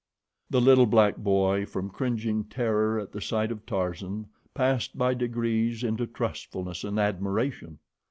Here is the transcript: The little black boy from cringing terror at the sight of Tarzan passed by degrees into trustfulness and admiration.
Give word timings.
The 0.49 0.59
little 0.61 0.87
black 0.87 1.17
boy 1.17 1.67
from 1.67 1.91
cringing 1.91 2.45
terror 2.45 2.99
at 2.99 3.11
the 3.11 3.21
sight 3.21 3.51
of 3.51 3.67
Tarzan 3.67 4.25
passed 4.55 4.97
by 4.97 5.13
degrees 5.13 5.83
into 5.83 6.07
trustfulness 6.07 6.83
and 6.83 6.97
admiration. 6.99 7.77